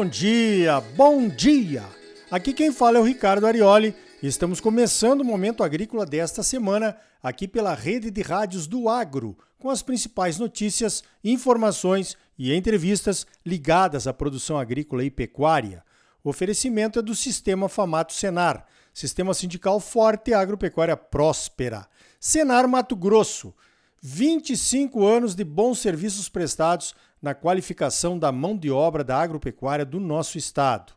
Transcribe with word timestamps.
Bom 0.00 0.08
dia, 0.08 0.80
bom 0.96 1.28
dia! 1.28 1.84
Aqui 2.30 2.54
quem 2.54 2.72
fala 2.72 2.96
é 2.96 3.00
o 3.02 3.04
Ricardo 3.04 3.46
Arioli 3.46 3.94
estamos 4.22 4.58
começando 4.58 5.20
o 5.20 5.24
Momento 5.26 5.62
Agrícola 5.62 6.06
desta 6.06 6.42
semana 6.42 6.96
aqui 7.22 7.46
pela 7.46 7.74
rede 7.74 8.10
de 8.10 8.22
rádios 8.22 8.66
do 8.66 8.88
Agro, 8.88 9.36
com 9.58 9.68
as 9.68 9.82
principais 9.82 10.38
notícias, 10.38 11.04
informações 11.22 12.16
e 12.38 12.50
entrevistas 12.50 13.26
ligadas 13.44 14.06
à 14.06 14.14
produção 14.14 14.58
agrícola 14.58 15.04
e 15.04 15.10
pecuária. 15.10 15.84
O 16.24 16.30
oferecimento 16.30 16.98
é 16.98 17.02
do 17.02 17.14
Sistema 17.14 17.68
Famato 17.68 18.14
Senar, 18.14 18.64
Sistema 18.94 19.34
Sindical 19.34 19.78
Forte 19.80 20.30
e 20.30 20.34
Agropecuária 20.34 20.96
Próspera. 20.96 21.86
Senar 22.18 22.66
Mato 22.66 22.96
Grosso, 22.96 23.54
25 24.00 25.04
anos 25.04 25.34
de 25.34 25.44
bons 25.44 25.78
serviços 25.78 26.26
prestados 26.26 26.94
na 27.20 27.34
qualificação 27.34 28.18
da 28.18 28.32
mão 28.32 28.56
de 28.56 28.70
obra 28.70 29.04
da 29.04 29.20
agropecuária 29.20 29.84
do 29.84 30.00
nosso 30.00 30.38
estado. 30.38 30.92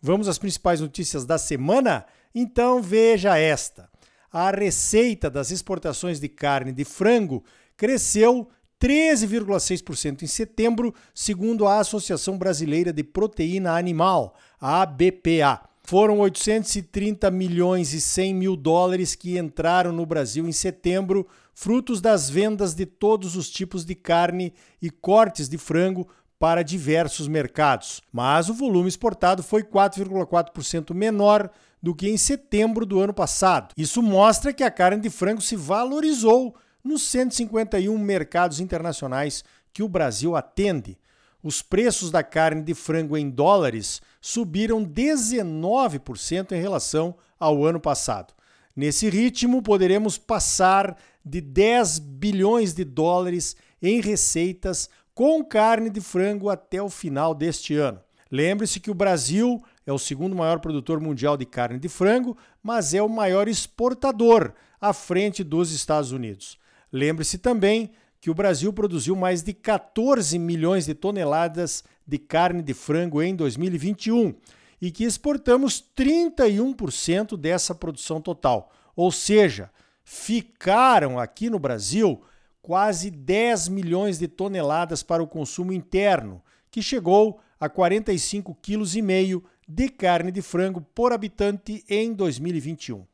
Vamos 0.00 0.28
às 0.28 0.38
principais 0.38 0.80
notícias 0.80 1.24
da 1.24 1.38
semana? 1.38 2.06
Então 2.34 2.82
veja 2.82 3.38
esta. 3.38 3.88
A 4.32 4.50
receita 4.50 5.30
das 5.30 5.50
exportações 5.50 6.20
de 6.20 6.28
carne 6.28 6.72
de 6.72 6.84
frango 6.84 7.42
cresceu 7.76 8.48
13,6% 8.80 10.22
em 10.22 10.26
setembro, 10.26 10.94
segundo 11.14 11.66
a 11.66 11.78
Associação 11.78 12.36
Brasileira 12.36 12.92
de 12.92 13.02
Proteína 13.02 13.76
Animal, 13.76 14.34
a 14.60 14.82
ABPA. 14.82 15.66
Foram 15.82 16.18
830 16.18 17.30
milhões 17.30 17.94
e 17.94 18.00
100 18.00 18.34
mil 18.34 18.56
dólares 18.56 19.14
que 19.14 19.38
entraram 19.38 19.92
no 19.92 20.04
Brasil 20.04 20.46
em 20.46 20.52
setembro, 20.52 21.26
frutos 21.56 22.02
das 22.02 22.28
vendas 22.28 22.74
de 22.74 22.84
todos 22.84 23.34
os 23.34 23.48
tipos 23.48 23.82
de 23.82 23.94
carne 23.94 24.52
e 24.80 24.90
cortes 24.90 25.48
de 25.48 25.56
frango 25.56 26.06
para 26.38 26.62
diversos 26.62 27.26
mercados. 27.26 28.02
Mas 28.12 28.50
o 28.50 28.54
volume 28.54 28.90
exportado 28.90 29.42
foi 29.42 29.62
4,4% 29.62 30.94
menor 30.94 31.50
do 31.82 31.94
que 31.94 32.10
em 32.10 32.18
setembro 32.18 32.84
do 32.84 33.00
ano 33.00 33.14
passado. 33.14 33.72
Isso 33.74 34.02
mostra 34.02 34.52
que 34.52 34.62
a 34.62 34.70
carne 34.70 35.00
de 35.00 35.08
frango 35.08 35.40
se 35.40 35.56
valorizou 35.56 36.54
nos 36.84 37.02
151 37.04 37.96
mercados 37.98 38.60
internacionais 38.60 39.42
que 39.72 39.82
o 39.82 39.88
Brasil 39.88 40.36
atende. 40.36 40.98
Os 41.42 41.62
preços 41.62 42.10
da 42.10 42.22
carne 42.22 42.62
de 42.62 42.74
frango 42.74 43.16
em 43.16 43.30
dólares 43.30 44.02
subiram 44.20 44.84
19% 44.84 46.52
em 46.52 46.60
relação 46.60 47.14
ao 47.40 47.64
ano 47.64 47.80
passado. 47.80 48.34
Nesse 48.76 49.08
ritmo, 49.08 49.62
poderemos 49.62 50.18
passar 50.18 50.98
de 51.26 51.40
10 51.40 51.98
bilhões 51.98 52.72
de 52.72 52.84
dólares 52.84 53.56
em 53.82 54.00
receitas 54.00 54.88
com 55.12 55.44
carne 55.44 55.90
de 55.90 56.00
frango 56.00 56.48
até 56.48 56.80
o 56.80 56.88
final 56.88 57.34
deste 57.34 57.74
ano. 57.74 58.00
Lembre-se 58.30 58.78
que 58.78 58.90
o 58.90 58.94
Brasil 58.94 59.62
é 59.84 59.92
o 59.92 59.98
segundo 59.98 60.36
maior 60.36 60.60
produtor 60.60 61.00
mundial 61.00 61.36
de 61.36 61.44
carne 61.44 61.78
de 61.78 61.88
frango, 61.88 62.36
mas 62.62 62.94
é 62.94 63.02
o 63.02 63.08
maior 63.08 63.48
exportador, 63.48 64.52
à 64.80 64.92
frente 64.92 65.42
dos 65.42 65.72
Estados 65.72 66.12
Unidos. 66.12 66.58
Lembre-se 66.92 67.38
também 67.38 67.90
que 68.20 68.30
o 68.30 68.34
Brasil 68.34 68.72
produziu 68.72 69.16
mais 69.16 69.42
de 69.42 69.52
14 69.52 70.38
milhões 70.38 70.86
de 70.86 70.94
toneladas 70.94 71.82
de 72.06 72.18
carne 72.18 72.62
de 72.62 72.74
frango 72.74 73.22
em 73.22 73.34
2021 73.34 74.34
e 74.80 74.90
que 74.90 75.04
exportamos 75.04 75.82
31% 75.96 77.36
dessa 77.36 77.74
produção 77.74 78.20
total. 78.20 78.70
Ou 78.94 79.10
seja, 79.10 79.70
ficaram 80.08 81.18
aqui 81.18 81.50
no 81.50 81.58
Brasil 81.58 82.22
quase 82.62 83.10
10 83.10 83.66
milhões 83.66 84.20
de 84.20 84.28
toneladas 84.28 85.02
para 85.02 85.20
o 85.20 85.26
consumo 85.26 85.72
interno, 85.72 86.40
que 86.70 86.80
chegou 86.80 87.40
a 87.58 87.68
45,5 87.68 88.56
kg 88.62 89.44
de 89.66 89.88
carne 89.88 90.30
de 90.30 90.40
frango 90.40 90.80
por 90.80 91.12
habitante 91.12 91.84
em 91.88 92.12
2021. 92.12 93.04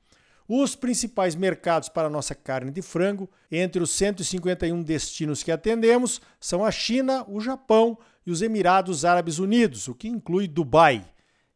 Os 0.47 0.77
principais 0.77 1.35
mercados 1.35 1.89
para 1.89 2.11
nossa 2.11 2.35
carne 2.35 2.71
de 2.71 2.83
frango, 2.83 3.31
entre 3.51 3.83
os 3.83 3.91
151 3.93 4.83
destinos 4.83 5.43
que 5.43 5.51
atendemos, 5.51 6.21
são 6.39 6.63
a 6.63 6.71
China, 6.71 7.25
o 7.27 7.41
Japão 7.41 7.97
e 8.27 8.31
os 8.31 8.43
Emirados 8.43 9.07
Árabes 9.07 9.39
Unidos, 9.39 9.89
o 9.89 9.95
que 9.95 10.09
inclui 10.09 10.47
Dubai. 10.47 11.03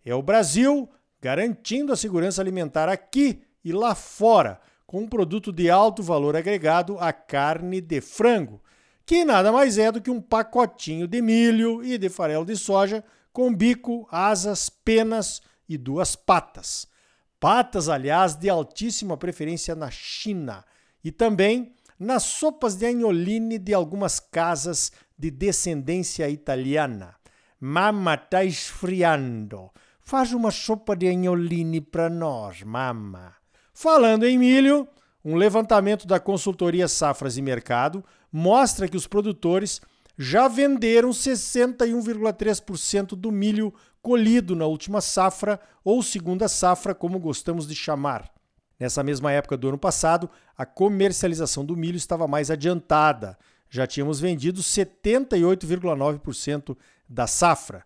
É 0.03 0.15
o 0.15 0.23
Brasil 0.23 0.89
garantindo 1.21 1.93
a 1.93 1.97
segurança 1.97 2.41
alimentar 2.41 2.89
aqui 2.89 3.43
e 3.63 3.71
lá 3.71 3.95
fora, 3.95 4.61
com 4.87 5.01
um 5.01 5.09
produto 5.09 5.53
de 5.53 5.69
alto 5.69 6.03
valor 6.03 6.37
agregado, 6.37 6.97
a 6.99 7.13
carne 7.13 7.81
de 7.81 8.01
frango, 8.01 8.63
que 9.05 9.25
nada 9.25 9.51
mais 9.51 9.79
é 9.79 9.91
do 9.91 10.01
que 10.01 10.11
um 10.11 10.21
pacotinho 10.21 11.07
de 11.07 11.21
milho 11.21 11.85
e 11.85 11.99
de 11.99 12.09
farelo 12.09 12.45
de 12.45 12.57
soja 12.57 13.05
com 13.33 13.55
bico, 13.55 14.07
asas, 14.11 14.69
penas 14.71 15.43
e 15.69 15.77
duas 15.77 16.17
patas. 16.17 16.89
Patas, 17.39 17.89
aliás, 17.89 18.35
de 18.35 18.49
altíssima 18.49 19.17
preferência 19.17 19.75
na 19.75 19.91
China 19.91 20.65
e 21.05 21.13
também 21.13 21.75
nas 21.99 22.23
sopas 22.23 22.77
de 22.77 22.87
agnoline 22.87 23.59
de 23.59 23.75
algumas 23.75 24.19
casas 24.19 24.91
de 25.19 25.31
descendência 25.31 26.29
italiana. 26.29 27.15
Mamma 27.61 28.17
tá 28.17 28.45
esfriando. 28.45 29.71
Faz 30.01 30.33
uma 30.33 30.51
sopa 30.51 30.95
de 30.97 31.09
agnoline 31.09 31.81
para 31.81 32.09
nós, 32.09 32.63
mamma. 32.63 33.35
Falando 33.79 34.25
em 34.25 34.39
milho, 34.39 34.89
um 35.23 35.35
levantamento 35.35 36.07
da 36.07 36.19
consultoria 36.19 36.89
Safras 36.89 37.37
e 37.37 37.43
Mercado 37.43 38.03
mostra 38.33 38.89
que 38.89 38.97
os 38.97 39.07
produtores 39.07 39.83
já 40.17 40.49
venderam 40.49 41.11
61,3% 41.11 43.09
do 43.09 43.31
milho 43.31 43.75
colhido 44.01 44.57
na 44.57 44.65
última 44.65 45.03
safra 45.03 45.61
ou 45.85 46.03
segunda 46.03 46.49
safra, 46.49 46.95
como 46.95 47.19
gostamos 47.19 47.69
de 47.69 47.75
chamar. 47.75 48.33
Nessa 48.81 49.03
mesma 49.03 49.31
época 49.31 49.59
do 49.59 49.69
ano 49.69 49.77
passado, 49.77 50.31
a 50.57 50.65
comercialização 50.65 51.63
do 51.63 51.77
milho 51.77 51.99
estava 51.99 52.27
mais 52.27 52.51
adiantada. 52.51 53.37
Já 53.69 53.87
tínhamos 53.87 54.19
vendido 54.19 54.63
78,9% 54.63 56.75
da 57.07 57.27
safra. 57.27 57.85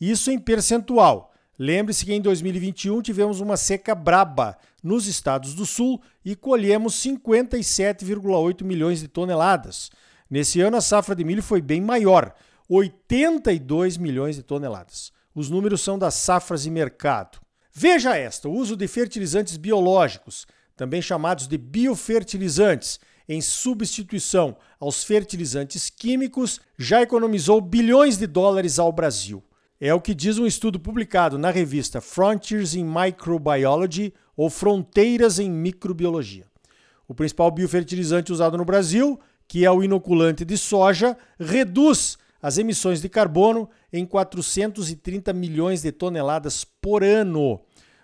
Isso 0.00 0.30
em 0.30 0.38
percentual. 0.38 1.31
Lembre-se 1.64 2.04
que 2.04 2.12
em 2.12 2.20
2021 2.20 3.00
tivemos 3.02 3.38
uma 3.38 3.56
seca 3.56 3.94
braba 3.94 4.58
nos 4.82 5.06
estados 5.06 5.54
do 5.54 5.64
Sul 5.64 6.02
e 6.24 6.34
colhemos 6.34 6.94
57,8 6.94 8.64
milhões 8.64 8.98
de 8.98 9.06
toneladas. 9.06 9.88
Nesse 10.28 10.60
ano, 10.60 10.76
a 10.76 10.80
safra 10.80 11.14
de 11.14 11.22
milho 11.22 11.40
foi 11.40 11.62
bem 11.62 11.80
maior, 11.80 12.34
82 12.68 13.96
milhões 13.96 14.34
de 14.34 14.42
toneladas. 14.42 15.12
Os 15.32 15.48
números 15.48 15.82
são 15.82 15.96
das 15.96 16.14
safras 16.14 16.66
e 16.66 16.70
mercado. 16.70 17.38
Veja 17.72 18.16
esta: 18.16 18.48
o 18.48 18.52
uso 18.52 18.74
de 18.74 18.88
fertilizantes 18.88 19.56
biológicos, 19.56 20.48
também 20.76 21.00
chamados 21.00 21.46
de 21.46 21.56
biofertilizantes, 21.56 22.98
em 23.28 23.40
substituição 23.40 24.56
aos 24.80 25.04
fertilizantes 25.04 25.88
químicos, 25.88 26.60
já 26.76 27.00
economizou 27.02 27.60
bilhões 27.60 28.18
de 28.18 28.26
dólares 28.26 28.80
ao 28.80 28.90
Brasil. 28.90 29.44
É 29.84 29.92
o 29.92 30.00
que 30.00 30.14
diz 30.14 30.38
um 30.38 30.46
estudo 30.46 30.78
publicado 30.78 31.36
na 31.36 31.50
revista 31.50 32.00
Frontiers 32.00 32.76
in 32.76 32.84
Microbiology 32.84 34.14
ou 34.36 34.48
Fronteiras 34.48 35.40
em 35.40 35.50
Microbiologia. 35.50 36.46
O 37.08 37.12
principal 37.12 37.50
biofertilizante 37.50 38.32
usado 38.32 38.56
no 38.56 38.64
Brasil, 38.64 39.18
que 39.48 39.64
é 39.64 39.70
o 39.72 39.82
inoculante 39.82 40.44
de 40.44 40.56
soja, 40.56 41.16
reduz 41.36 42.16
as 42.40 42.58
emissões 42.58 43.02
de 43.02 43.08
carbono 43.08 43.68
em 43.92 44.06
430 44.06 45.32
milhões 45.32 45.82
de 45.82 45.90
toneladas 45.90 46.64
por 46.64 47.02
ano. 47.02 47.60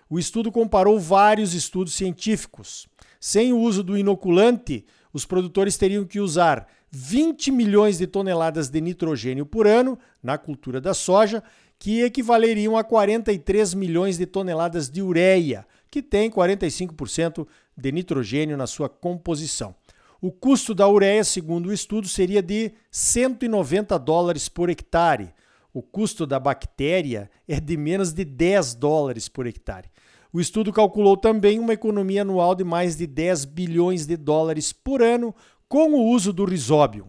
O 0.09 0.19
estudo 0.19 0.51
comparou 0.51 0.99
vários 0.99 1.53
estudos 1.53 1.93
científicos. 1.93 2.89
Sem 3.21 3.53
o 3.53 3.57
uso 3.57 3.83
do 3.83 3.97
inoculante, 3.97 4.85
os 5.13 5.25
produtores 5.25 5.77
teriam 5.77 6.03
que 6.03 6.19
usar 6.19 6.67
20 6.91 7.51
milhões 7.51 7.97
de 7.99 8.07
toneladas 8.07 8.69
de 8.69 8.81
nitrogênio 8.81 9.45
por 9.45 9.67
ano 9.67 9.97
na 10.21 10.37
cultura 10.37 10.81
da 10.81 10.93
soja, 10.93 11.43
que 11.79 12.01
equivaleriam 12.01 12.77
a 12.77 12.83
43 12.83 13.73
milhões 13.73 14.17
de 14.17 14.25
toneladas 14.25 14.89
de 14.89 15.01
ureia, 15.01 15.65
que 15.89 16.01
tem 16.01 16.29
45% 16.29 17.47
de 17.75 17.91
nitrogênio 17.91 18.57
na 18.57 18.67
sua 18.67 18.89
composição. 18.89 19.73
O 20.21 20.29
custo 20.29 20.75
da 20.75 20.85
ureia, 20.87 21.23
segundo 21.23 21.67
o 21.67 21.73
estudo, 21.73 22.09
seria 22.09 22.43
de 22.43 22.73
190 22.91 23.97
dólares 23.97 24.49
por 24.49 24.69
hectare. 24.69 25.33
O 25.73 25.81
custo 25.81 26.27
da 26.27 26.37
bactéria 26.37 27.31
é 27.47 27.57
de 27.57 27.77
menos 27.77 28.11
de 28.11 28.25
10 28.25 28.75
dólares 28.75 29.29
por 29.29 29.47
hectare. 29.47 29.89
O 30.33 30.41
estudo 30.41 30.73
calculou 30.73 31.15
também 31.15 31.57
uma 31.57 31.73
economia 31.73 32.23
anual 32.23 32.53
de 32.53 32.65
mais 32.65 32.97
de 32.97 33.07
10 33.07 33.45
bilhões 33.45 34.05
de 34.05 34.17
dólares 34.17 34.73
por 34.73 35.01
ano 35.01 35.33
com 35.69 35.93
o 35.93 36.09
uso 36.09 36.33
do 36.33 36.43
risóbio. 36.43 37.07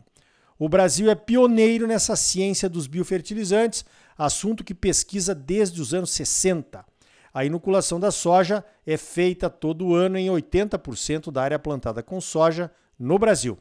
O 0.60 0.68
Brasil 0.68 1.10
é 1.10 1.14
pioneiro 1.14 1.86
nessa 1.86 2.14
ciência 2.14 2.68
dos 2.68 2.86
biofertilizantes, 2.86 3.82
assunto 4.18 4.62
que 4.62 4.74
pesquisa 4.74 5.34
desde 5.34 5.80
os 5.80 5.94
anos 5.94 6.10
60. 6.10 6.84
A 7.32 7.44
inoculação 7.46 7.98
da 7.98 8.10
soja 8.10 8.62
é 8.86 8.98
feita 8.98 9.48
todo 9.48 9.94
ano 9.94 10.18
em 10.18 10.28
80% 10.28 11.32
da 11.32 11.42
área 11.42 11.58
plantada 11.58 12.02
com 12.02 12.20
soja 12.20 12.70
no 12.98 13.18
Brasil. 13.18 13.56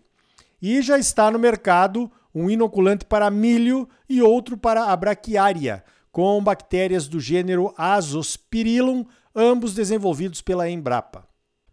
E 0.62 0.82
já 0.82 1.00
está 1.00 1.32
no 1.32 1.40
mercado 1.40 2.12
um 2.36 2.50
inoculante 2.50 3.06
para 3.06 3.32
milho 3.32 3.88
e 4.10 4.22
outro 4.22 4.58
para 4.58 4.92
a 4.92 4.96
braquiária, 4.98 5.86
com 6.12 6.44
bactérias 6.44 7.08
do 7.08 7.18
gênero 7.18 7.74
Azospirillum, 7.78 9.06
ambos 9.34 9.74
desenvolvidos 9.74 10.42
pela 10.42 10.70
Embrapa. 10.70 11.26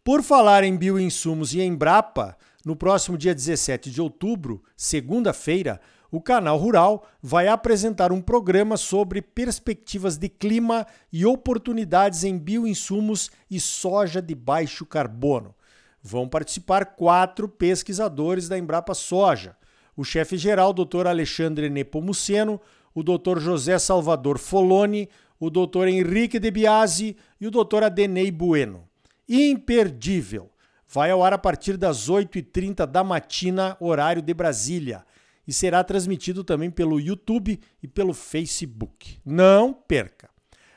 Por 0.04 0.22
falar 0.22 0.62
em 0.62 0.76
bioinsumos 0.76 1.52
e 1.52 1.60
Embrapa, 1.60 2.36
no 2.66 2.74
próximo 2.74 3.16
dia 3.16 3.32
17 3.32 3.92
de 3.92 4.02
outubro, 4.02 4.60
segunda-feira, 4.76 5.80
o 6.10 6.20
Canal 6.20 6.58
Rural 6.58 7.06
vai 7.22 7.46
apresentar 7.46 8.10
um 8.10 8.20
programa 8.20 8.76
sobre 8.76 9.22
perspectivas 9.22 10.16
de 10.16 10.28
clima 10.28 10.84
e 11.12 11.24
oportunidades 11.24 12.24
em 12.24 12.36
bioinsumos 12.36 13.30
e 13.48 13.60
soja 13.60 14.20
de 14.20 14.34
baixo 14.34 14.84
carbono. 14.84 15.54
Vão 16.02 16.28
participar 16.28 16.86
quatro 16.96 17.48
pesquisadores 17.48 18.48
da 18.48 18.58
Embrapa 18.58 18.94
Soja: 18.94 19.56
o 19.96 20.02
chefe-geral, 20.02 20.72
Dr. 20.72 21.06
Alexandre 21.06 21.70
Nepomuceno, 21.70 22.60
o 22.92 23.04
Dr. 23.04 23.38
José 23.38 23.78
Salvador 23.78 24.38
Foloni, 24.38 25.08
o 25.38 25.50
Dr. 25.50 25.86
Henrique 25.86 26.40
De 26.40 26.50
Biasi 26.50 27.16
e 27.40 27.46
o 27.46 27.50
Dr. 27.52 27.84
Adenei 27.84 28.32
Bueno. 28.32 28.88
Imperdível! 29.28 30.50
Vai 30.88 31.10
ao 31.10 31.22
ar 31.24 31.32
a 31.32 31.38
partir 31.38 31.76
das 31.76 32.08
8h30 32.08 32.86
da 32.86 33.02
matina, 33.02 33.76
horário 33.80 34.22
de 34.22 34.32
Brasília 34.32 35.04
e 35.46 35.52
será 35.52 35.84
transmitido 35.84 36.42
também 36.42 36.70
pelo 36.70 37.00
YouTube 37.00 37.60
e 37.82 37.86
pelo 37.86 38.12
Facebook. 38.12 39.18
Não 39.24 39.72
perca! 39.72 40.28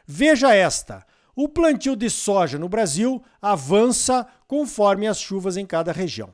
Veja 0.06 0.54
esta: 0.54 1.06
o 1.36 1.48
plantio 1.48 1.96
de 1.96 2.10
soja 2.10 2.60
no 2.60 2.70
Brasil 2.70 3.24
avança 3.42 4.28
conforme 4.48 5.08
as 5.08 5.20
chuvas 5.20 5.58
em 5.58 5.66
cada 5.66 5.92
região. 5.92 6.34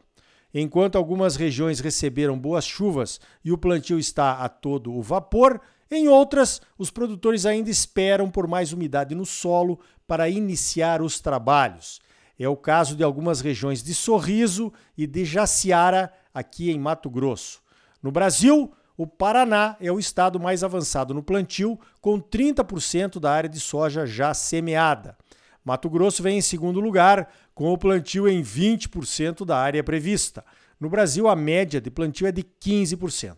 Enquanto 0.53 0.97
algumas 0.97 1.35
regiões 1.35 1.79
receberam 1.79 2.39
boas 2.39 2.65
chuvas 2.65 3.19
e 3.43 3.51
o 3.51 3.57
plantio 3.57 3.99
está 3.99 4.39
a 4.39 4.47
todo 4.47 4.93
o 4.93 5.01
vapor, 5.01 5.59
em 5.91 6.07
outras, 6.07 6.61
os 6.77 6.89
produtores 6.89 7.45
ainda 7.45 7.69
esperam 7.69 8.29
por 8.29 8.47
mais 8.47 8.73
umidade 8.73 9.13
no 9.13 9.25
solo 9.25 9.79
para 10.07 10.29
iniciar 10.29 11.01
os 11.01 11.19
trabalhos. 11.19 11.99
É 12.37 12.49
o 12.49 12.57
caso 12.57 12.95
de 12.95 13.03
algumas 13.03 13.41
regiões 13.41 13.81
de 13.81 13.93
Sorriso 13.93 14.71
e 14.97 15.07
de 15.07 15.23
Jaciara, 15.23 16.11
aqui 16.33 16.69
em 16.69 16.79
Mato 16.79 17.09
Grosso. 17.09 17.61
No 18.03 18.11
Brasil, 18.11 18.73
o 18.97 19.07
Paraná 19.07 19.75
é 19.79 19.91
o 19.91 19.99
estado 19.99 20.39
mais 20.39 20.63
avançado 20.63 21.13
no 21.13 21.23
plantio, 21.23 21.79
com 22.01 22.19
30% 22.19 23.19
da 23.19 23.31
área 23.31 23.49
de 23.49 23.59
soja 23.59 24.05
já 24.05 24.33
semeada. 24.33 25.17
Mato 25.63 25.89
Grosso 25.89 26.21
vem 26.21 26.37
em 26.37 26.41
segundo 26.41 26.79
lugar, 26.79 27.29
com 27.53 27.71
o 27.73 27.77
plantio 27.77 28.27
em 28.27 28.41
20% 28.41 29.45
da 29.45 29.57
área 29.57 29.83
prevista. 29.83 30.45
No 30.79 30.89
Brasil, 30.89 31.27
a 31.27 31.35
média 31.35 31.81
de 31.81 31.89
plantio 31.89 32.27
é 32.27 32.31
de 32.31 32.43
15%. 32.43 33.35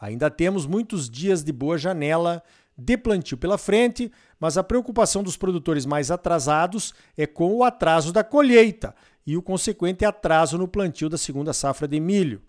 Ainda 0.00 0.30
temos 0.30 0.66
muitos 0.66 1.08
dias 1.08 1.44
de 1.44 1.52
boa 1.52 1.76
janela 1.76 2.42
de 2.76 2.96
plantio 2.96 3.36
pela 3.36 3.58
frente, 3.58 4.10
mas 4.40 4.56
a 4.56 4.64
preocupação 4.64 5.22
dos 5.22 5.36
produtores 5.36 5.84
mais 5.84 6.10
atrasados 6.10 6.94
é 7.14 7.26
com 7.26 7.54
o 7.54 7.62
atraso 7.62 8.10
da 8.10 8.24
colheita 8.24 8.94
e 9.26 9.36
o 9.36 9.42
consequente 9.42 10.04
atraso 10.04 10.56
no 10.56 10.66
plantio 10.66 11.10
da 11.10 11.18
segunda 11.18 11.52
safra 11.52 11.86
de 11.86 12.00
milho. 12.00 12.40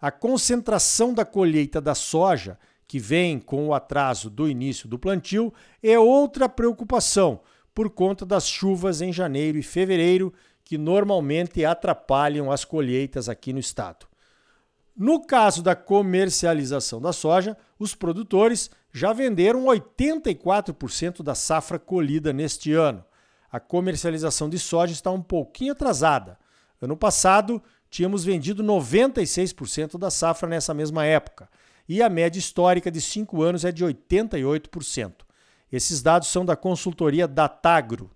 A 0.00 0.12
concentração 0.12 1.12
da 1.12 1.24
colheita 1.24 1.80
da 1.80 1.94
soja, 1.94 2.56
que 2.86 3.00
vem 3.00 3.38
com 3.38 3.66
o 3.66 3.74
atraso 3.74 4.30
do 4.30 4.48
início 4.48 4.88
do 4.88 4.98
plantio, 4.98 5.52
é 5.82 5.98
outra 5.98 6.48
preocupação, 6.48 7.40
por 7.74 7.90
conta 7.90 8.24
das 8.24 8.48
chuvas 8.48 9.00
em 9.00 9.12
janeiro 9.12 9.58
e 9.58 9.62
fevereiro, 9.62 10.32
que 10.64 10.78
normalmente 10.78 11.64
atrapalham 11.64 12.50
as 12.50 12.64
colheitas 12.64 13.28
aqui 13.28 13.52
no 13.52 13.58
estado. 13.58 14.06
No 14.96 15.24
caso 15.24 15.62
da 15.62 15.74
comercialização 15.74 17.00
da 17.00 17.12
soja, 17.12 17.56
os 17.78 17.94
produtores 17.94 18.70
já 18.92 19.12
venderam 19.12 19.64
84% 19.64 21.22
da 21.22 21.34
safra 21.34 21.78
colhida 21.78 22.32
neste 22.32 22.72
ano. 22.72 23.04
A 23.50 23.58
comercialização 23.58 24.48
de 24.48 24.58
soja 24.58 24.92
está 24.92 25.10
um 25.10 25.22
pouquinho 25.22 25.72
atrasada. 25.72 26.38
Ano 26.80 26.96
passado, 26.96 27.62
tínhamos 27.90 28.24
vendido 28.24 28.62
96% 28.62 29.98
da 29.98 30.10
safra 30.10 30.48
nessa 30.48 30.72
mesma 30.72 31.04
época, 31.04 31.48
e 31.88 32.02
a 32.02 32.08
média 32.08 32.38
histórica 32.38 32.90
de 32.90 33.00
5 33.00 33.42
anos 33.42 33.64
é 33.64 33.72
de 33.72 33.84
88%. 33.84 35.12
Esses 35.72 36.02
dados 36.02 36.28
são 36.28 36.44
da 36.44 36.56
consultoria 36.56 37.28
Datagro. 37.28 38.10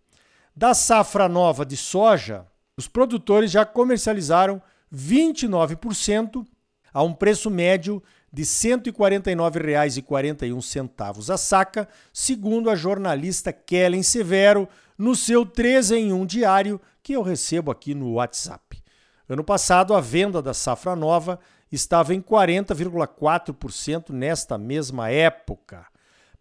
Da 0.56 0.74
safra 0.74 1.28
nova 1.28 1.66
de 1.66 1.76
soja, 1.76 2.46
os 2.76 2.86
produtores 2.88 3.50
já 3.50 3.64
comercializaram 3.64 4.62
29% 4.92 6.46
a 6.92 7.02
um 7.02 7.12
preço 7.12 7.50
médio 7.50 8.02
de 8.34 8.42
R$ 8.42 8.48
149,41 8.48 11.32
a 11.32 11.36
saca, 11.36 11.88
segundo 12.12 12.68
a 12.68 12.74
jornalista 12.74 13.52
Kellen 13.52 14.02
Severo, 14.02 14.68
no 14.98 15.14
seu 15.14 15.46
3 15.46 15.92
em 15.92 16.12
1 16.12 16.26
diário 16.26 16.80
que 17.00 17.12
eu 17.12 17.22
recebo 17.22 17.70
aqui 17.70 17.94
no 17.94 18.14
WhatsApp. 18.14 18.82
Ano 19.28 19.44
passado, 19.44 19.94
a 19.94 20.00
venda 20.00 20.42
da 20.42 20.52
safra 20.52 20.96
nova 20.96 21.38
estava 21.70 22.12
em 22.12 22.20
40,4% 22.20 24.10
nesta 24.10 24.58
mesma 24.58 25.08
época. 25.10 25.86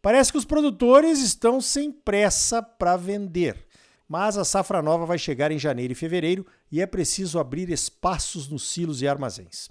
Parece 0.02 0.32
que 0.32 0.40
os 0.40 0.46
produtores 0.46 1.20
estão 1.20 1.62
sem 1.62 1.92
pressa 1.92 2.64
para 2.64 2.98
vender, 2.98 3.68
mas 4.08 4.36
a 4.36 4.44
safra 4.44 4.82
nova 4.82 5.06
vai 5.06 5.20
chegar 5.20 5.52
em 5.52 5.60
janeiro 5.60 5.94
e 5.94 5.96
fevereiro 5.96 6.44
e 6.72 6.82
é 6.82 6.88
preciso 6.88 7.38
abrir 7.40 7.70
espaços 7.70 8.50
nos 8.50 8.72
silos 8.72 9.04
e 9.04 9.08
armazéns. 9.08 9.70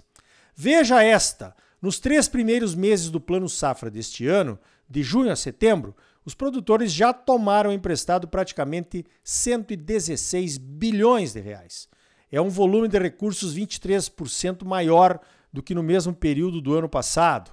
Veja 0.55 1.03
esta: 1.03 1.53
nos 1.83 1.99
três 1.99 2.27
primeiros 2.27 2.73
meses 2.73 3.11
do 3.11 3.21
Plano 3.21 3.47
Safra 3.47 3.91
deste 3.91 4.25
ano, 4.27 4.57
de 4.89 5.03
junho 5.03 5.31
a 5.31 5.35
setembro, 5.35 5.95
os 6.25 6.33
produtores 6.33 6.91
já 6.91 7.13
tomaram 7.13 7.71
emprestado 7.71 8.27
praticamente 8.27 9.05
116 9.23 10.57
bilhões 10.57 11.33
de 11.33 11.39
reais 11.39 11.87
é 12.33 12.41
um 12.41 12.49
volume 12.49 12.87
de 12.87 12.97
recursos 12.97 13.55
23% 13.55 14.65
maior 14.65 15.19
do 15.53 15.61
que 15.61 15.75
no 15.75 15.83
mesmo 15.83 16.11
período 16.15 16.59
do 16.59 16.73
ano 16.73 16.89
passado. 16.89 17.51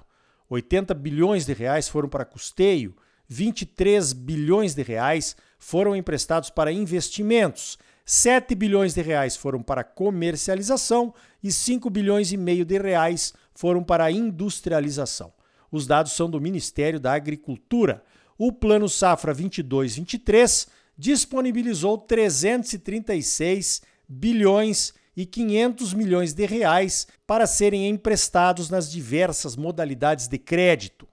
80 0.49 0.95
bilhões 0.95 1.45
de 1.45 1.53
reais 1.53 1.87
foram 1.87 2.09
para 2.09 2.25
custeio, 2.25 2.95
23 3.27 4.11
bilhões 4.11 4.73
de 4.73 4.81
reais 4.81 5.35
foram 5.59 5.95
emprestados 5.95 6.49
para 6.49 6.71
investimentos, 6.71 7.77
7 8.03 8.55
bilhões 8.55 8.95
de 8.95 9.03
reais 9.03 9.37
foram 9.37 9.61
para 9.61 9.83
comercialização 9.83 11.13
e 11.43 11.51
5 11.51 11.87
bilhões 11.87 12.31
e 12.31 12.37
meio 12.37 12.65
de 12.65 12.79
reais 12.79 13.35
foram 13.61 13.83
para 13.83 14.11
industrialização. 14.11 15.31
Os 15.71 15.85
dados 15.85 16.13
são 16.13 16.27
do 16.27 16.41
Ministério 16.41 16.99
da 16.99 17.13
Agricultura. 17.13 18.03
O 18.35 18.51
Plano 18.51 18.89
Safra 18.89 19.35
22-23 19.35 20.67
disponibilizou 20.97 21.95
336 21.95 23.83
bilhões 24.09 24.95
e 25.15 25.27
500 25.27 25.93
milhões 25.93 26.33
de 26.33 26.43
reais 26.47 27.05
para 27.27 27.45
serem 27.45 27.87
emprestados 27.87 28.67
nas 28.67 28.91
diversas 28.91 29.55
modalidades 29.55 30.27
de 30.27 30.39
crédito. 30.39 31.07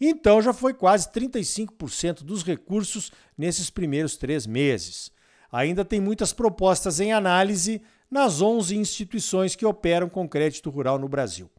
Então 0.00 0.40
já 0.40 0.54
foi 0.54 0.72
quase 0.72 1.06
35% 1.12 2.22
dos 2.22 2.42
recursos 2.42 3.12
nesses 3.36 3.68
primeiros 3.68 4.16
três 4.16 4.46
meses. 4.46 5.12
Ainda 5.52 5.84
tem 5.84 6.00
muitas 6.00 6.32
propostas 6.32 6.98
em 6.98 7.12
análise 7.12 7.82
nas 8.10 8.40
11 8.40 8.74
instituições 8.74 9.54
que 9.54 9.66
operam 9.66 10.08
com 10.08 10.26
crédito 10.26 10.70
rural 10.70 10.98
no 10.98 11.06
Brasil. 11.06 11.50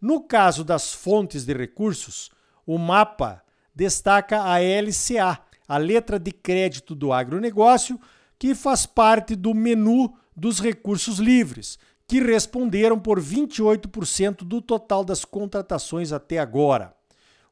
No 0.00 0.22
caso 0.22 0.64
das 0.64 0.94
fontes 0.94 1.44
de 1.44 1.52
recursos, 1.52 2.30
o 2.66 2.78
MAPA 2.78 3.42
destaca 3.74 4.42
a 4.42 4.58
LCA, 4.58 5.38
a 5.68 5.76
letra 5.76 6.18
de 6.18 6.32
crédito 6.32 6.94
do 6.94 7.12
agronegócio, 7.12 8.00
que 8.38 8.54
faz 8.54 8.86
parte 8.86 9.36
do 9.36 9.54
menu 9.54 10.14
dos 10.34 10.58
recursos 10.58 11.18
livres, 11.18 11.78
que 12.06 12.20
responderam 12.20 12.98
por 12.98 13.20
28% 13.20 14.38
do 14.38 14.62
total 14.62 15.04
das 15.04 15.24
contratações 15.24 16.12
até 16.12 16.38
agora, 16.38 16.94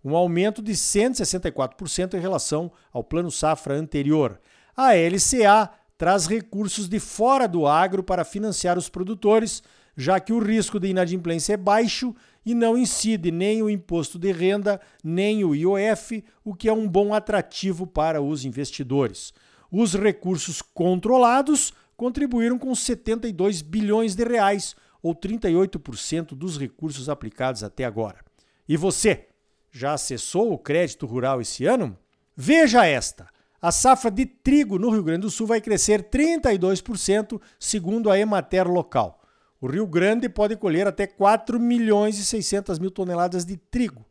um 0.02 0.16
aumento 0.16 0.62
de 0.62 0.72
164% 0.72 2.14
em 2.14 2.20
relação 2.20 2.72
ao 2.92 3.04
plano 3.04 3.30
safra 3.30 3.74
anterior. 3.74 4.40
A 4.76 4.94
LCA 4.94 5.70
traz 5.98 6.26
recursos 6.26 6.88
de 6.88 6.98
fora 6.98 7.46
do 7.46 7.66
agro 7.66 8.02
para 8.02 8.24
financiar 8.24 8.78
os 8.78 8.88
produtores, 8.88 9.62
já 10.00 10.20
que 10.20 10.32
o 10.32 10.38
risco 10.38 10.78
de 10.78 10.86
inadimplência 10.86 11.54
é 11.54 11.56
baixo 11.56 12.14
e 12.46 12.54
não 12.54 12.78
incide 12.78 13.32
nem 13.32 13.64
o 13.64 13.68
imposto 13.68 14.16
de 14.16 14.30
renda, 14.30 14.80
nem 15.02 15.42
o 15.42 15.56
IOF, 15.56 16.24
o 16.44 16.54
que 16.54 16.68
é 16.68 16.72
um 16.72 16.88
bom 16.88 17.12
atrativo 17.12 17.84
para 17.84 18.22
os 18.22 18.44
investidores. 18.44 19.34
Os 19.72 19.94
recursos 19.94 20.62
controlados 20.62 21.72
contribuíram 21.96 22.56
com 22.60 22.72
72 22.72 23.60
bilhões 23.60 24.14
de 24.14 24.22
reais, 24.22 24.76
ou 25.02 25.16
38% 25.16 26.28
dos 26.28 26.56
recursos 26.56 27.08
aplicados 27.08 27.64
até 27.64 27.84
agora. 27.84 28.24
E 28.68 28.76
você, 28.76 29.26
já 29.68 29.94
acessou 29.94 30.52
o 30.52 30.58
crédito 30.58 31.06
rural 31.06 31.40
esse 31.40 31.64
ano? 31.64 31.98
Veja 32.36 32.86
esta. 32.86 33.28
A 33.60 33.72
safra 33.72 34.12
de 34.12 34.24
trigo 34.24 34.78
no 34.78 34.90
Rio 34.90 35.02
Grande 35.02 35.22
do 35.22 35.30
Sul 35.30 35.48
vai 35.48 35.60
crescer 35.60 36.08
32%, 36.08 37.40
segundo 37.58 38.10
a 38.10 38.18
Emater 38.18 38.68
local. 38.68 39.17
O 39.60 39.66
Rio 39.66 39.88
Grande 39.88 40.28
pode 40.28 40.56
colher 40.56 40.86
até 40.86 41.04
4 41.04 41.58
milhões 41.58 42.16
e 42.18 42.24
600 42.24 42.78
mil 42.78 42.92
toneladas 42.92 43.44
de 43.44 43.56
trigo. 43.56 44.04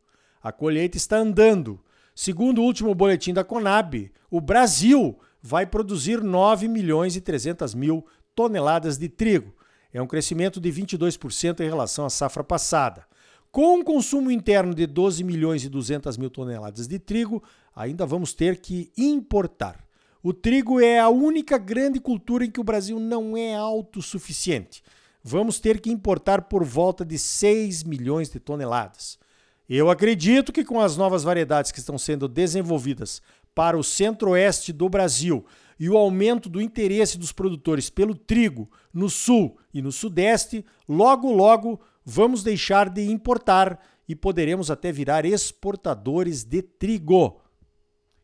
A 0.44 0.52
colheita 0.52 0.98
está 0.98 1.18
andando. 1.18 1.80
Segundo 2.14 2.60
o 2.60 2.66
último 2.66 2.94
boletim 2.94 3.34
da 3.34 3.46
Conab, 3.46 4.12
o 4.30 4.42
Brasil 4.42 5.18
vai 5.42 5.66
produzir 5.66 6.22
9 6.22 6.68
milhões 6.68 7.16
e 7.16 7.22
300 7.22 7.74
mil 7.74 8.06
toneladas 8.36 8.98
de 8.98 9.08
trigo. 9.08 9.54
É 9.94 10.02
um 10.02 10.08
crescimento 10.08 10.60
de 10.60 10.70
22% 10.70 11.62
em 11.62 11.70
relação 11.70 12.06
à 12.06 12.10
safra 12.10 12.44
passada. 12.44 13.06
Com 13.50 13.80
um 13.80 13.84
consumo 13.84 14.30
interno 14.30 14.76
de 14.76 14.86
12 14.86 15.24
milhões 15.24 15.64
e 15.64 15.70
200 15.70 16.18
mil 16.18 16.30
toneladas 16.30 16.90
de 16.90 17.00
trigo, 17.00 17.42
ainda 17.74 18.06
vamos 18.06 18.34
ter 18.34 18.58
que 18.60 18.92
importar. 18.98 19.88
O 20.22 20.34
trigo 20.34 20.82
é 20.82 21.00
a 21.00 21.08
única 21.08 21.58
grande 21.58 22.02
cultura 22.02 22.44
em 22.44 22.52
que 22.52 22.60
o 22.60 22.66
Brasil 22.66 23.00
não 23.00 23.38
é 23.38 23.56
autossuficiente. 23.56 24.84
Vamos 25.30 25.60
ter 25.60 25.82
que 25.82 25.92
importar 25.92 26.44
por 26.44 26.64
volta 26.64 27.04
de 27.04 27.20
6 27.20 27.84
milhões 27.84 28.30
de 28.30 28.40
toneladas. 28.40 29.20
Eu 29.68 29.90
acredito 29.90 30.54
que 30.54 30.64
com 30.64 30.80
as 30.80 30.96
novas 30.96 31.22
variedades 31.22 31.70
que 31.70 31.80
estão 31.80 31.98
sendo 31.98 32.30
desenvolvidas 32.30 33.22
para 33.54 33.78
o 33.78 33.84
centro-oeste 33.84 34.72
do 34.72 34.88
Brasil 34.88 35.46
e 35.78 35.90
o 35.90 35.98
aumento 35.98 36.48
do 36.48 36.62
interesse 36.62 37.18
dos 37.18 37.34
produtores 37.34 37.90
pelo 37.90 38.16
trigo 38.16 38.72
no 38.94 39.10
sul 39.10 39.58
e 39.74 39.82
no 39.82 39.92
sudeste, 39.92 40.66
logo 40.88 41.30
logo 41.30 41.78
vamos 42.06 42.42
deixar 42.42 42.88
de 42.88 43.12
importar 43.12 43.86
e 44.08 44.16
poderemos 44.16 44.72
até 44.72 44.94
virar 44.94 45.26
exportadores 45.26 46.46
de 46.46 46.62
trigo. 46.62 47.42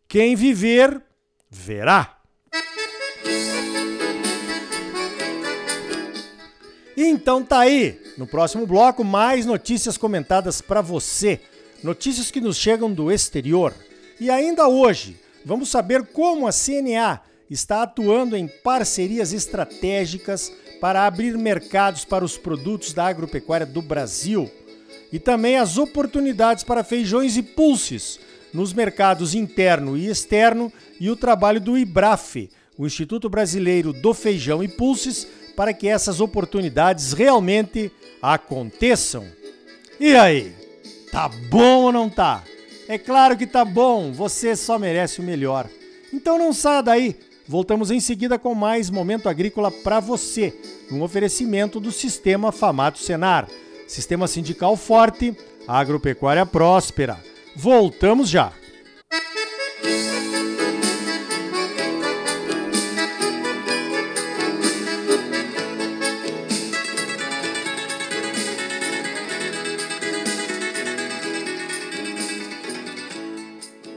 Quem 0.08 0.38
viver, 0.38 1.04
verá. 1.50 2.23
Então 6.96 7.44
tá 7.44 7.60
aí, 7.60 8.00
no 8.18 8.28
próximo 8.28 8.68
bloco 8.68 9.04
mais 9.04 9.46
notícias 9.46 9.98
comentadas 9.98 10.62
para 10.62 10.82
você, 10.82 11.40
notícias 11.84 12.30
que 12.30 12.40
nos 12.40 12.58
chegam 12.58 12.94
do 12.94 13.12
exterior. 13.12 13.74
E 14.20 14.30
ainda 14.30 14.68
hoje, 14.68 15.20
vamos 15.44 15.70
saber 15.70 16.04
como 16.08 16.48
a 16.48 16.52
CNA 16.52 17.22
está 17.50 17.84
atuando 17.84 18.36
em 18.38 18.48
parcerias 18.48 19.34
estratégicas 19.34 20.52
para 20.80 21.06
abrir 21.06 21.38
mercados 21.38 22.06
para 22.06 22.24
os 22.24 22.38
produtos 22.38 22.94
da 22.94 23.08
agropecuária 23.08 23.66
do 23.66 23.82
Brasil 23.82 24.52
e 25.12 25.20
também 25.20 25.58
as 25.58 25.78
oportunidades 25.78 26.64
para 26.64 26.84
feijões 26.84 27.38
e 27.38 27.44
pulses 27.44 28.20
nos 28.54 28.74
mercados 28.74 29.34
interno 29.34 29.98
e 29.98 30.08
externo 30.08 30.72
e 31.00 31.10
o 31.10 31.16
trabalho 31.16 31.60
do 31.60 31.78
IBRAF, 31.78 32.50
o 32.78 32.86
Instituto 32.86 33.30
Brasileiro 33.30 33.94
do 33.94 34.14
Feijão 34.14 34.64
e 34.64 34.68
Pulses, 34.68 35.28
para 35.56 35.74
que 35.74 35.88
essas 35.88 36.20
oportunidades 36.20 37.14
realmente 37.14 37.92
aconteçam. 38.22 39.26
E 40.00 40.16
aí? 40.16 40.54
Tá 41.12 41.30
bom 41.50 41.84
ou 41.84 41.92
não 41.92 42.10
tá? 42.10 42.44
É 42.88 42.98
claro 42.98 43.38
que 43.38 43.46
tá 43.46 43.64
bom, 43.64 44.12
você 44.12 44.56
só 44.56 44.80
merece 44.80 45.20
o 45.20 45.24
melhor. 45.24 45.70
Então 46.12 46.38
não 46.38 46.52
saia 46.52 46.82
daí. 46.82 47.16
Voltamos 47.48 47.92
em 47.92 48.00
seguida 48.00 48.40
com 48.40 48.56
mais 48.56 48.90
momento 48.90 49.28
agrícola 49.28 49.70
para 49.70 50.00
você, 50.00 50.54
um 50.92 51.02
oferecimento 51.02 51.80
do 51.80 51.92
Sistema 51.92 52.52
Famato 52.52 53.00
Senar. 53.00 53.48
Sistema 53.88 54.28
sindical 54.28 54.78
forte, 54.78 55.36
agropecuária 55.68 56.46
próspera. 56.46 57.18
Voltamos 57.56 58.30
já. 58.30 58.54